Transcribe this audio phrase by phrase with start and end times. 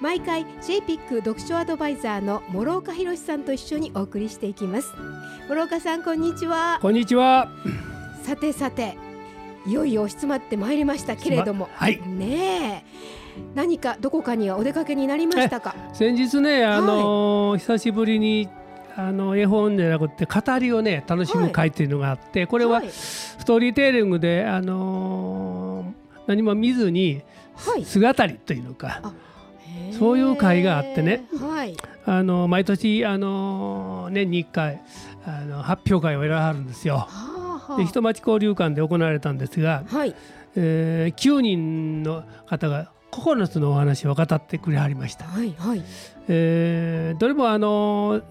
[0.00, 4.92] 毎回 JPIC 読書アドバイザーの諸岡博さんと一緒にお送りしていきます。
[5.48, 6.78] 諸岡さんこんにちは。
[6.82, 7.50] こんにちは。
[8.22, 8.96] さてさて
[9.66, 12.00] いよいよ押し詰まってまいりましたけれども、はい。
[12.06, 13.40] ねえ。
[13.54, 15.74] 何かどこかにはお出かけになりましたか？
[15.94, 18.48] 先日ねあのー久しぶりに
[18.96, 22.90] あの絵本じゃなくて語りをね楽しむ会っていうのがあって、これははい。
[22.90, 25.94] ストーリーテーリングであのー
[26.26, 27.22] 何も見ずに
[27.56, 27.84] はい。
[27.84, 29.00] 姿りというのか、
[29.98, 31.24] そういう会があってね。
[31.40, 31.76] はい。
[32.06, 34.80] あの毎年あの年に1回
[35.26, 36.96] あの発表会をやらはるんですよ。
[36.98, 37.08] は
[37.68, 40.14] あはで人町交流館で行われたんですが、あはい。
[40.56, 45.24] えー9人の方が9つのお話を語ってくれはりました。
[45.24, 45.82] はいはい。
[46.28, 48.22] えーどれもあの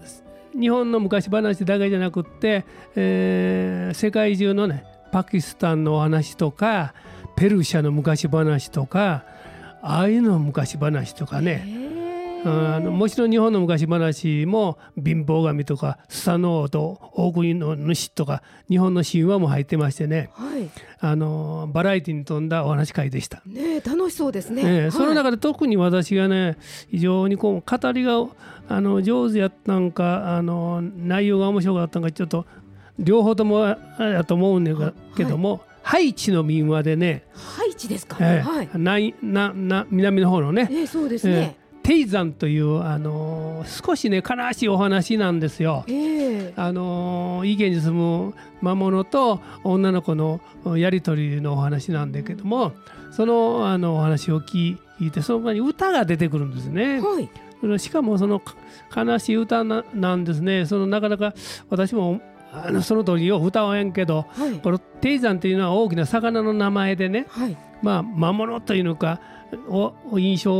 [0.58, 6.94] 日本の昔話だけじゃなくって、えー世界中のねパキスタンのお話とか
[7.36, 9.24] ペルシャの昔話とか
[9.86, 11.66] ああいうの昔話とかね、
[12.46, 20.30] あのもちろん日本の昔話も貧乏神とかスサノオと大国の主とか日本の神話も入ってましてね。
[20.32, 20.70] はい。
[21.00, 23.42] あのバラエティに富んだお話会でした。
[23.44, 24.92] ねえ楽しそうですね、ええはい。
[24.92, 26.56] その中で特に私がね
[26.90, 28.26] 非常にこう語りが
[28.70, 32.46] あの上手やったんかあの内容が面白かったんかちょっと
[32.98, 45.84] 両方ともやと思うんだけども、ハイチの民話でね、ハイチですか、ええはいないなな南の方のね、ええそうですね、テイザンというあの少しね悲しいお話なんですよ。
[45.86, 50.40] ええあのいい家に住む魔物と女の子の
[50.76, 52.72] やり取りのお話なんだけども
[53.10, 57.00] そのあのお話を聞いてその場に歌が出てくるんですね。
[57.00, 57.28] はい
[57.78, 58.56] しかもそのか
[58.94, 60.66] 悲しい歌ななんですね。
[60.66, 61.34] そのなかなか
[61.70, 62.20] 私も
[62.66, 64.52] あのその通りよう歌わへんけどはい。
[64.60, 67.56] このテイザンというのは大きな魚の名前でねはい。
[67.82, 69.20] まあ魔物というのか
[69.68, 70.50] おお印象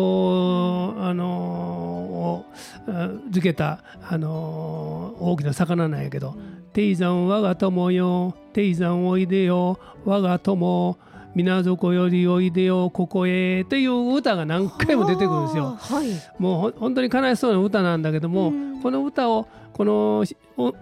[0.98, 2.44] あのを
[2.86, 6.36] あ付けたあの大きな魚なんやけど
[6.72, 10.98] 「テイザン我が友よテイザンおいでよ我が友
[11.34, 15.76] 水底よりおいでよここへ」という歌が何回も出てくるんですよ。
[15.78, 16.08] はい。
[16.38, 18.80] もう本当に悲しそうな歌なんだけども、うん。
[18.82, 20.24] この歌をこの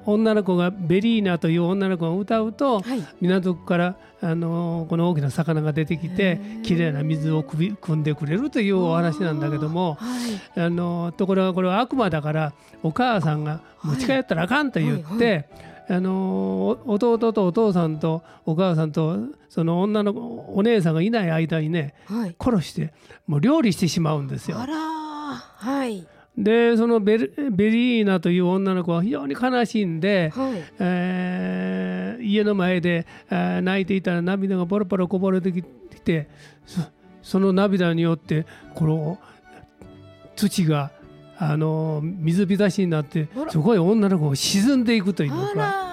[0.05, 3.03] 女の子がベリーナという女の子が歌うと、はい。
[3.21, 10.07] 港からあのこの大きな魚が出てきてきれいな水をくび汲んでくれるというお話なんだけどもは
[10.57, 10.61] い。
[10.61, 12.53] あのところがこれは悪魔だから
[12.83, 20.21] お母さんが持ち帰ったらあかんと言って、はいあのお弟とお父さんとお母さんとその女の子
[20.55, 22.37] お姉さんがいない間にねはい。
[22.41, 22.93] 殺して
[23.27, 24.57] もう料理してしまうんですよ。
[24.57, 26.07] はい。
[26.37, 30.63] でそのベルベリーナという女の子は非常に悲しいんで、はい。
[30.79, 35.63] えー家の前で、えー泣いていたら涙がポロポロこぼれてき
[36.05, 36.29] て
[36.65, 36.81] そ
[37.23, 39.19] その涙によってこの
[40.37, 40.91] 土が
[41.45, 43.51] あの水浸しになってあら。
[43.51, 45.93] そこへ女の子が沈んでいくというか。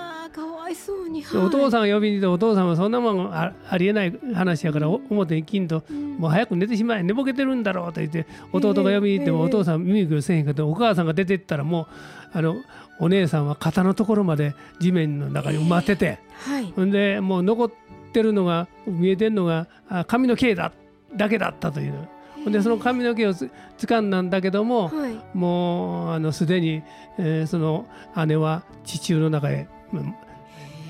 [1.34, 6.18] お父さんが呼びに行ってお父さんはそんなもんあありえない話やからお表に金とん。
[6.18, 11.88] もう早く寝てしまえ寝ぼけてるんだろうと言って弟が呼びに行ってもええお父さん耳くせへんかったお母さんが出てったらも
[12.34, 12.56] うあの
[13.00, 16.72] お姉さんは肩のところまで地面の中に埋まっててはい。
[16.76, 17.72] ほんでもう残っ
[18.14, 20.72] てるのが見えてるのがあ髪の毛だ
[21.16, 22.08] だけだったという
[22.48, 25.16] でその髪の毛をつ掴んだんだけどもはい。
[25.34, 26.82] もうあのすでに、
[27.18, 27.86] えーその
[28.28, 30.16] 姉は地中の中へうん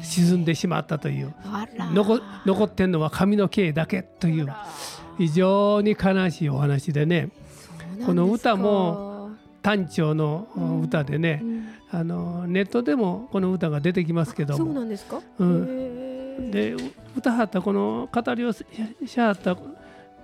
[0.02, 1.34] 沈んでしまったという。
[1.94, 4.48] 残残ってんのは髪の毛だけという。
[5.18, 7.30] 非常に悲しいお話でね。
[8.06, 9.32] この歌も
[9.62, 10.82] 短調のうん。
[10.82, 11.44] 歌でね、
[11.92, 16.52] あのネットでもこの歌が出てきますけどそうもなんですか、うん。
[16.52, 16.76] で
[17.16, 18.66] 歌はったこの語りをし
[19.06, 19.58] しはった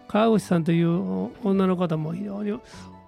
[0.07, 2.59] 川口さんという女の方も非常に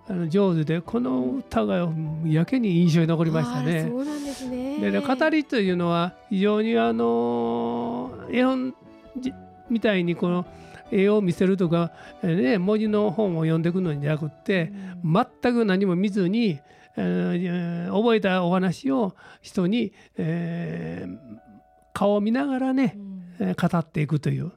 [0.10, 1.90] あの上手でこの歌が
[2.26, 3.88] やけに印象に残りましたね。
[3.90, 3.96] そ。
[3.96, 4.80] うなんですね。
[4.80, 8.74] でね語りというのは非常にあの絵本
[9.20, 9.34] じ
[9.70, 10.46] みたいにこの
[10.92, 11.92] 絵を見せるとか、
[12.24, 14.72] えーね、文字の本を読んでいくのじゃなくって
[15.04, 16.60] 全く何も見ずに、
[16.96, 21.18] えー覚えたお話を人に、えー
[21.94, 23.24] 顔を見ながらね、うん。
[23.40, 24.54] えー語っていくという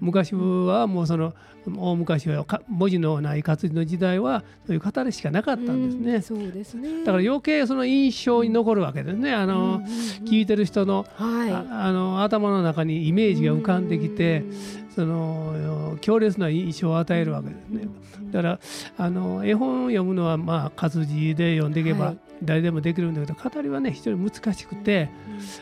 [0.00, 1.32] 昔はもうその
[1.66, 6.14] 大昔は文字のない活字の時代はそういう語りしかなかったんですね。
[6.14, 7.04] うん、そうですね。
[7.04, 9.32] だから余計その印象に残るわけですね。
[9.32, 9.82] あの、
[10.24, 14.44] 聞いてる人の,、はい、あの頭の中にイメージが浮かんできて、
[14.94, 17.88] その強烈な印象を与えるわけですね。
[18.32, 18.60] だから
[18.98, 25.08] あの絵本を読むのはまあ活字で読んでいけば誰でもできるんだけど、語りはね非常に難しくて、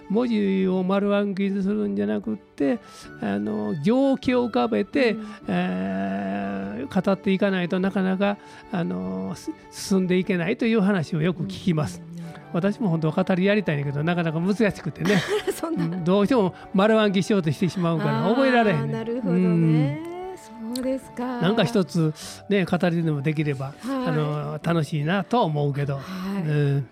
[0.09, 2.79] 文字を丸暗記するんじゃなくって
[3.21, 5.17] あの情景を浮かべて、
[5.49, 8.39] えー、語っていかないとなかなか
[8.73, 9.35] あの
[9.71, 12.03] 進んでいけないという話をよく聞きます。
[12.53, 15.21] 私も本当は語りやりたいんだけどなかなか難しくてね。
[16.05, 20.14] どうしても丸暗記しようとしてしまうから覚えられへん、ね、なるほどね、そう
[20.85, 21.41] ですか？
[21.41, 22.15] なんか一つ
[22.49, 23.75] ね語りでもできれば、はい、
[24.09, 26.01] あの楽しいなと思うけど、は
[26.39, 26.43] い。
[26.43, 26.89] うん。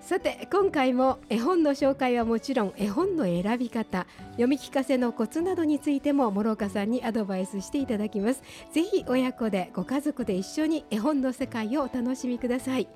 [0.00, 8.42] さて今回も絵本の紹介はもちろん絵本の選び方読み聞かせのコツなどについても諸岡さんにアドバイスしていただきます。
[8.72, 12.88] ぜひ親子でご家族で一緒に絵本の世界をお楽しみください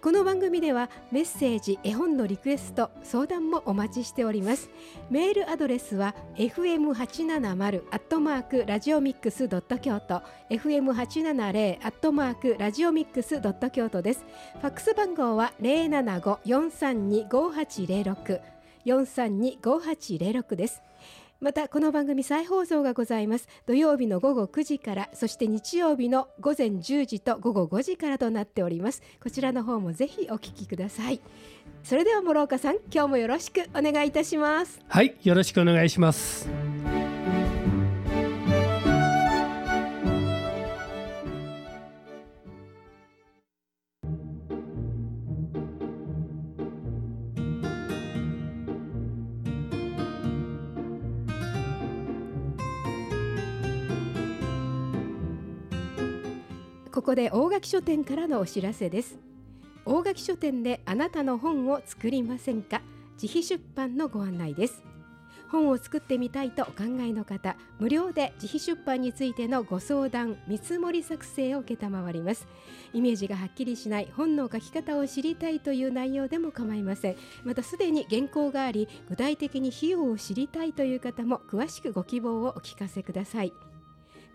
[0.00, 4.70] この番組ではメッセージ絵本のリクエスト相談もお待ちしております。
[5.10, 10.22] メールアドレスは fm870 アットマークラジオミックスドット京都。
[10.50, 14.24] fm870 アットマークラジオミックスドット京都です。
[14.60, 18.40] ファックス番号は075-432-5806
[18.86, 20.80] 432-5806です。
[21.40, 23.46] またこの番組再放送がございます。
[23.64, 29.02] 土曜日の午後9時からそして日曜日の午前10時と午後5時からとなっております。
[29.22, 31.20] こちらの方もぜひお聞きください。
[31.84, 34.80] それでは諸岡さん今日もよろしくお願いいたします。
[34.88, 36.48] はいよろしくお願いします。
[56.98, 59.20] ここで大垣書店からのお知らせです。
[59.84, 62.82] 大垣書店であなたの本を作りませんか？
[63.22, 64.82] 自費出版のご案内です。
[65.48, 71.76] 本を作ってみたいとお考えの方無料で自費出版についてのご相談見積もり作成を承
[72.10, 72.48] ります。
[72.92, 77.16] イメージがはっきりしない本の書き方を知りたいという内容でも構いません。
[77.44, 83.52] またすでに原稿があり具体的に費用を知りたいという方も詳しくご希望をお聞かせください。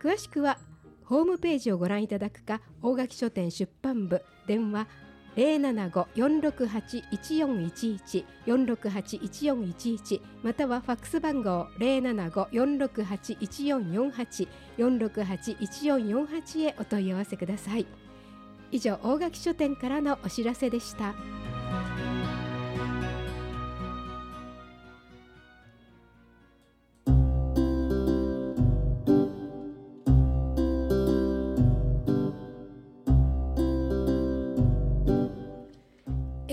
[0.01, 0.57] 詳しくは
[1.05, 4.87] ホームページをご覧いただくか大垣書店出版部電話
[5.35, 14.47] 075-468-1411 468-1411またはファックス番号075-468-1448
[14.77, 17.85] 468-1448へお問い合わせください
[18.71, 21.13] 以上大垣書店からのお知らせでした。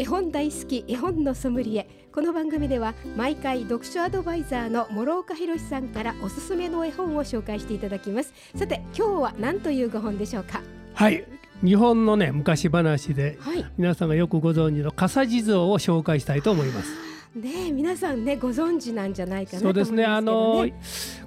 [0.01, 1.87] 絵本大好き絵本のソムリエ。
[2.11, 8.33] この番組では毎回読書アドバイザーの諸岡博さんからおすすめの絵本を紹介していただきます。
[8.57, 10.63] さて今日は何というご本でしょうか？
[10.95, 11.23] はい。
[11.63, 16.89] 日本のね昔話で、はい、皆さんがよくご存知の笠地蔵を紹介したいと思います。
[17.37, 20.07] ね皆さんねご存知なんじゃないかな、ね、そうですね。
[20.07, 20.67] あの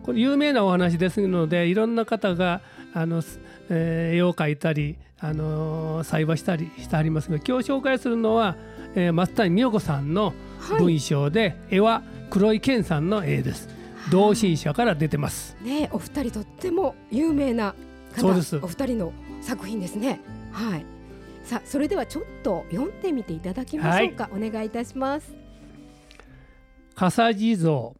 [0.01, 2.61] これ有名なお話ですのでいろんな方が
[2.95, 3.21] あの、
[3.69, 8.57] えー、絵を描いたりあの裁判したりしてありますが今日紹介するのは、
[8.93, 10.33] えー、松谷美代子さんの
[10.77, 13.69] 文章で、はい、絵は黒井健さんの絵です。
[14.11, 15.55] 同心者から出てます。
[15.63, 17.73] ねお二人とっても有名な
[18.17, 20.19] そうですお二人の作品ですね。
[20.51, 20.85] はい。
[21.45, 24.29] さあそれではちょっと読んでみていただきましょうか。
[24.29, 25.33] はい、お願いいたします。
[26.95, 27.93] 笠地蔵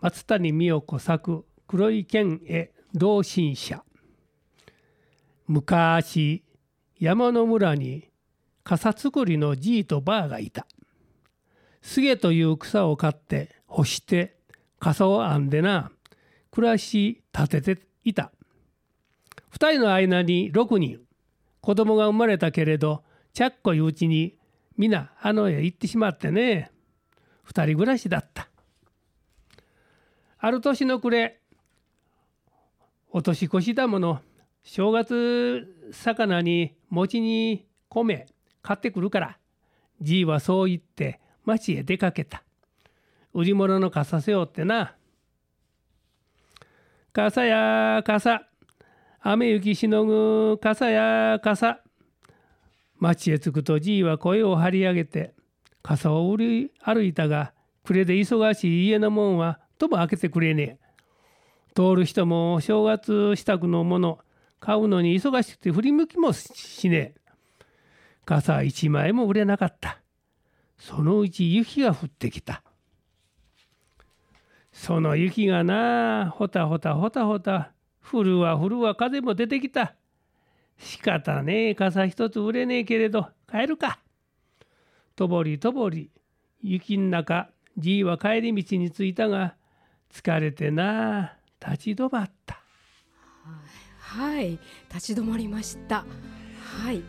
[0.00, 3.84] 松谷美代子作黒井健絵同心者
[5.46, 6.42] 昔
[7.00, 8.10] 山の村に
[8.62, 10.66] 傘作りのじいとばあがいた。
[11.80, 14.36] すげという草を買って干して
[14.78, 15.90] 傘を編んでな
[16.50, 18.32] 暮らし立てていた。
[19.48, 21.00] 二人の間に六人
[21.62, 23.02] 子供が生まれたけれど
[23.32, 24.36] ちゃっこいうちに
[24.76, 26.70] 皆あのへ行ってしまってね
[27.44, 28.48] 二人暮らしだった。
[30.38, 31.40] ある年の暮れ
[33.10, 34.20] お年越しだもの
[34.62, 38.26] 正月魚に餅に米
[38.62, 39.38] 買ってくるから
[40.00, 42.42] じいはそう言って町へ出かけた。
[43.32, 44.94] 売り物の傘背負ってな。
[47.12, 48.42] 傘や傘。
[49.20, 51.80] 雨雪しのぐ傘や傘。
[52.98, 55.34] 町へ着くとじいは声を張り上げて
[55.82, 57.52] 傘を売り歩いたが
[57.84, 60.78] 暮れで忙しい家の門はとも開けてくれねえ。
[61.74, 64.18] 通る人も正月支度のもの
[64.60, 67.14] 買うのに忙しくて振り向きもしねえ。
[68.24, 69.98] 傘一枚も売れなかった。
[70.78, 72.62] そのうち雪が降ってきた。
[74.72, 77.72] その雪がなあほたほたほたほた。
[78.02, 79.94] 降るわ降るわ風も出てきた。
[80.78, 83.98] 仕方ねえ傘一つ売れねえけれど帰るか。
[85.16, 86.10] とぼりとぼり
[86.62, 89.54] 雪ん中じいは帰り道に着いたが
[90.12, 92.60] 疲れてなあ立ち止まった。
[94.10, 94.58] はい。
[94.92, 96.04] 立ち止まりました。
[96.82, 97.02] はい。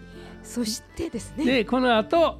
[0.43, 1.45] そしてですね。
[1.45, 2.39] でこの後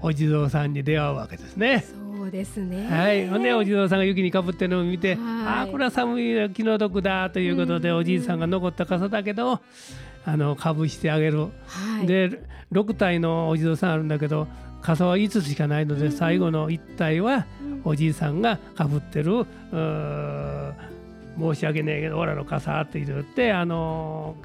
[0.00, 1.84] お地蔵さんに出会うわけですね。
[2.16, 2.88] そうですね。
[2.88, 3.28] はい。
[3.28, 5.18] ほんでお地蔵さんが雪にかぶってるのを見て、はい。
[5.18, 7.96] ああこれは寒い気の毒だということで、うん。
[7.96, 9.60] おじいさんが残った傘だけど
[10.24, 12.06] あのかぶしてあげる、はい。
[12.06, 12.42] で
[12.72, 14.48] 6体のお地蔵さんあるんだけど
[14.80, 17.80] 傘は5つしかないので、うん最後の1体はうん。
[17.84, 20.95] おじいさんがかぶってるうー
[21.38, 24.36] 申し訳ねえけどオラの傘って言ってあの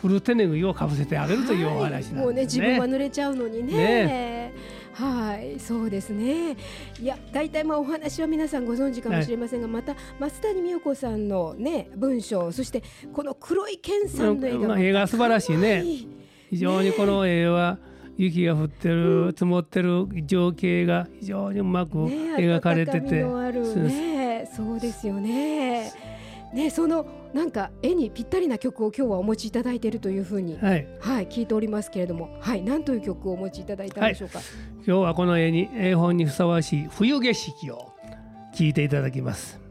[0.00, 2.16] 古手拭いをかぶせてあげるというお話なんですね。
[2.16, 3.72] はいもうね自分は濡れちゃうのにね。
[3.72, 4.54] ね。
[4.94, 6.56] はいそうですね。
[7.00, 15.84] いや大体まあお話は皆さんご存知かもしれませんが、また松谷美代子さんのね文章そしてこの黒い健さんの絵がまあ絵が素晴らしいね。
[16.50, 17.78] 非常にこの絵は
[18.16, 23.64] 雪が降ってる積もってる情景が非常にうまくね描かれてて、のある
[24.42, 25.92] ねそうですよね。
[26.52, 34.40] ねそのなんか絵にぴったりな曲を今日はお持ちいただいているというふうにはい、はい聞いておりますけれどもはい何という曲をお持ちいただいたんでしょうか、
[34.84, 37.92] 今日はこの絵に絵本にふさわしい冬景色を
[38.54, 39.69] 聞いていただきます。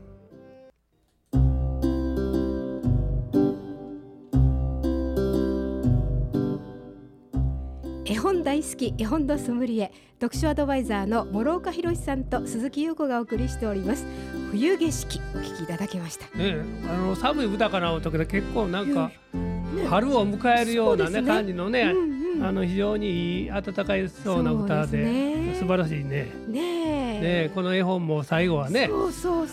[8.29, 14.05] 本大好き絵本のソムリエ読書アドバイザーの諸岡博さんと鈴木優子がお送りしております。
[14.51, 16.38] 冬景色お聞きいただきました。
[16.38, 16.57] ね、
[16.88, 19.88] あの寒い歌かな音で結構なんかね。
[19.88, 21.27] 春を迎えるようなねね。
[21.27, 22.09] 感じのね、うんうん
[22.41, 26.27] あの非常にいい温かいそうな歌でですね素晴らしいね。
[26.48, 26.60] ね
[27.17, 28.89] えねこの絵本も最後はね。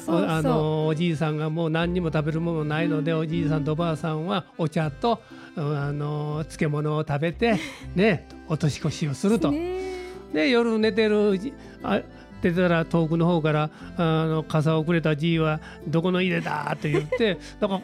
[0.08, 5.20] あのおじいさんがもう何にも食べるものないので、おじいさんとおばあさんはお茶と
[5.56, 7.58] うんあの漬物を食べて
[7.94, 9.50] ねお年越しをすると。
[9.50, 9.96] ね
[10.32, 11.40] で夜寝てる
[11.82, 12.02] あ
[12.42, 17.80] 出たら遠くの方からあの傘をくれたじいは「どこの家だ?」って言ってだから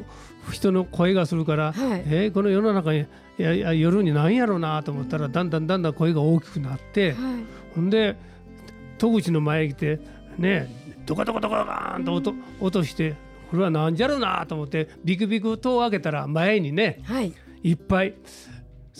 [0.53, 7.19] 人の声がするから「はいえーこの世の中にいやいや夜に何やろうな?」と思ったらだんだんだんだん声が大きくなってはい
[7.75, 8.17] ほんで
[8.99, 10.01] 戸口の前に来て
[10.39, 10.69] ね
[11.07, 13.15] ドカドカドカガーンと音,、音して
[13.51, 17.33] これは何じゃろうなと思ってビクビク戸を開けたら前にねはい
[17.65, 18.15] いっぱい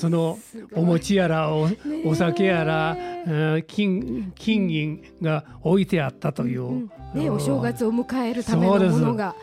[0.03, 0.37] その
[0.75, 3.25] お餅やらおえお酒やら、え。
[3.25, 6.65] ー金金銀が置いてあったという。
[6.65, 7.35] うんねうん。
[7.35, 9.37] お正月を迎えるためのものが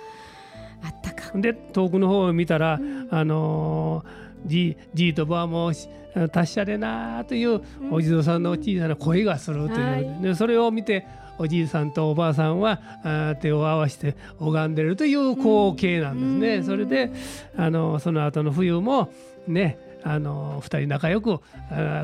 [0.83, 1.31] あったか。
[1.33, 3.07] で遠くの方を見たら、ん。
[3.09, 5.87] あのーじじいとばあもし
[6.33, 7.93] 達者でなーといううん。
[7.93, 10.21] お地蔵さんの小さな声がするという、はい。
[10.21, 16.55] でそれを見ておじいさんとおばあさんはあー手を合わせて拝んでるという光景なんですね。
[16.57, 16.63] うん。
[16.65, 17.13] それで
[17.55, 19.09] あのその後の冬も
[19.47, 21.39] ねあの二人仲良く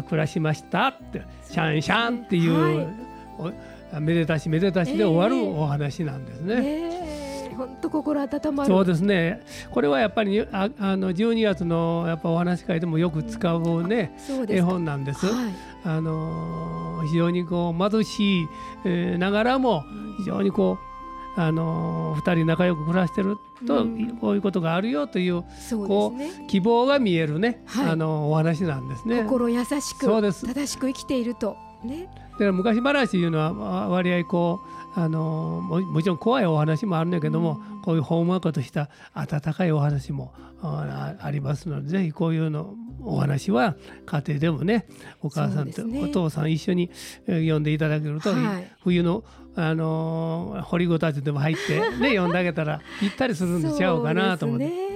[0.09, 3.55] 暮らしましたってシャンシャンっていう、はい。
[3.97, 6.61] おめでたしめでたしで終わるええお話なんですね。
[6.61, 8.69] ね本当心温まる。
[8.69, 9.41] そうですね。
[9.71, 14.67] これはやっぱりああの12月のやっぱお話し会でもよく使うね、うですか。
[14.71, 15.25] 本なんです。
[15.25, 15.53] はい。
[15.83, 18.47] あのー非常にこう貧しい、
[18.85, 19.83] えーながらも
[20.17, 20.94] 非常にこう
[21.35, 23.37] あのー二人仲良く暮らしてる
[23.67, 24.17] と、うん。
[24.17, 25.43] こういうことがあるよという
[25.87, 26.47] こですね。
[26.47, 27.89] 希望が見えるね、はい。
[27.89, 29.23] あのお話なんですね。
[29.23, 31.57] 心優しく正しく生きていると。
[31.83, 32.09] ね。
[32.33, 34.59] だから昔話というのはわ割合こ
[34.95, 44.87] うあのももちろん怖いお話もあるんだけども、こういうほんわかとした温かいお話もあありますのでぜひこういうのお話は家庭でもね
[45.21, 46.89] お母さんとお父さん一緒に
[47.27, 48.71] えー読んでいただけると、はい。
[48.83, 49.23] 冬の
[49.55, 54.95] あのー掘りごたつでも入ってね 読んであげたらぴったりするんでちゃうかなと思って。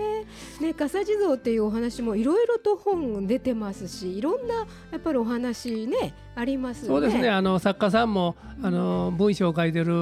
[0.61, 4.55] ね、笠地蔵っていうお話もいろいろと本出てますしいろんな
[4.91, 6.87] やっぱりお話ねありますよね。
[6.87, 7.29] そうですね。
[7.29, 9.93] あの作家さんもあの文章を書いてる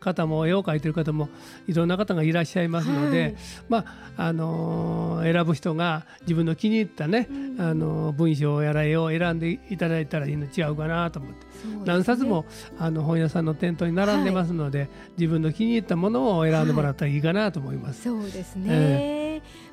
[0.00, 1.28] 方も絵を描いてる方も
[1.66, 3.34] いろんな方がいらっしゃいますので、はい。
[3.68, 3.78] ま
[4.16, 7.60] ああの選ぶ人が自分の気に入ったね、うん。
[7.60, 11.82] あの文章やら絵を選んでいただいたらいいの違うかなと思って、ね。
[11.84, 12.44] 何冊も
[12.78, 18.02] あの本屋さんの店頭に並んでますので、自分の気に入ったものを選んでもらったらいいかなと思います。
[18.02, 18.68] そうですね、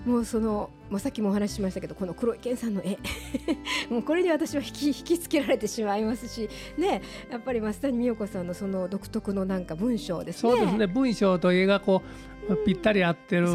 [0.06, 2.98] もうそのもうさっきもお話ししましたけどこの黒井健さんの絵。
[3.90, 10.52] もうこれに私は引き引きつけられてしまいますしねやっぱり増谷美代子さんのその独特のなんか文章ですね。
[10.52, 10.88] そうですね。
[10.88, 12.04] 文章と絵がこ
[12.50, 13.48] うぴったり合ってる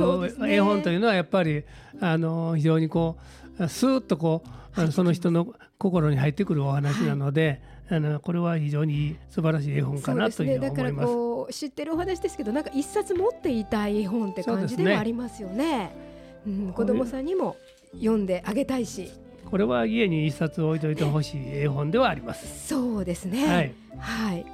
[0.48, 1.64] 絵本というのはやっぱり
[2.00, 3.16] あの非常にこ
[3.58, 4.42] うスーッとこ
[4.76, 10.82] うその人の心に入ってくるお話なので、はい、あのこれは非常に素晴らしい絵本かなというふうに思います。
[10.82, 16.09] ね、だからこう知ってるお話ですけどなんか一冊持っていたい絵本って感じではありますよね。
[16.46, 17.56] うん、子供さんにも
[17.92, 19.10] 読んであげたいし
[19.50, 22.68] これは家に一冊置いといてほしい絵本ではあります。
[22.68, 23.46] そうですね。
[23.46, 23.74] はい。
[23.98, 24.46] はい。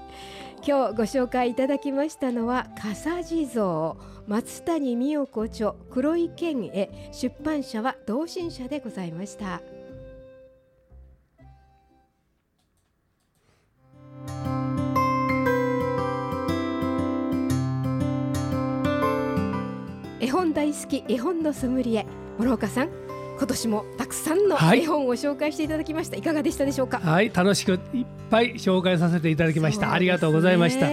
[0.66, 3.94] 今日ご紹介いただきましたのは笠地蔵
[4.26, 9.60] 松谷美代子著黒井健へ出版社は同心社でございました。
[20.18, 22.06] 絵本大好き絵本のソムリエ。
[22.38, 22.88] 諸岡さん
[23.38, 27.00] 今年もたくさんの絵本を紹介していただきました、はい、いかがでしたでしょうか？
[27.00, 30.86] はい楽しくいっぱい紹介させていただきました、ね、ありがとうございました。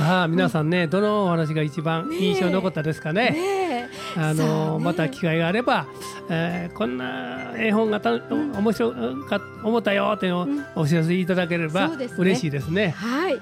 [0.00, 3.30] ああ皆さんね、どのお話が一番印象残ったですかね。
[3.30, 3.83] ね
[4.16, 5.86] あの、ね、また機会があれば、
[6.28, 8.92] えー、こんな絵本がた、うん、面白
[9.26, 10.40] か思ったよっていうの
[10.76, 13.40] をお知らせいただければ、うんね、嬉しいですねはい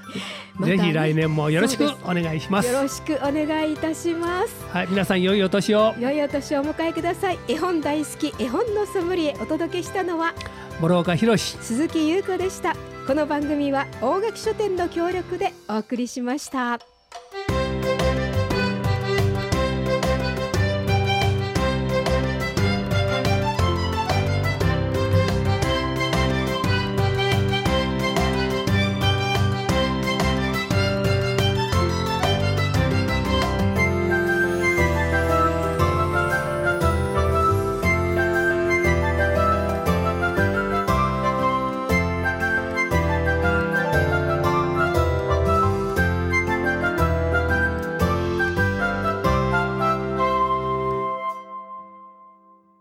[0.61, 2.69] ぜひ来年もよろしくお願いします。
[2.71, 4.65] よろしくお願いいたします。
[4.71, 5.95] はい、皆さん良いお年を。
[5.99, 7.39] 良いお年をお迎えください。
[7.49, 10.35] 絵本大好き絵本のソムリエお届けしたのは
[10.81, 12.77] 諸岡博鈴木優子でした。
[13.07, 16.92] この番組は大垣書店の協力でお送りしました。